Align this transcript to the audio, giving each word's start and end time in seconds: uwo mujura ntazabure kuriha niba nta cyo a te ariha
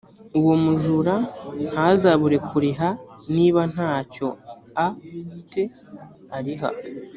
uwo 0.39 0.53
mujura 0.63 1.15
ntazabure 1.71 2.37
kuriha 2.47 2.89
niba 3.35 3.61
nta 3.73 3.91
cyo 4.13 4.27
a 4.85 4.87
te 5.51 5.63
ariha 6.37 6.69